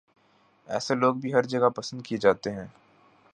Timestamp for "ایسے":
0.67-0.95